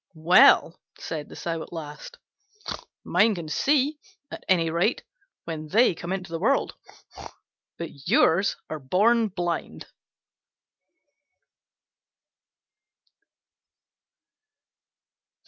[0.15, 2.17] "Well," said the Sow at last,
[3.03, 3.99] "mine can see,
[4.31, 5.03] at any rate,
[5.43, 6.75] when they come into the world:
[7.77, 9.85] but yours are born blind."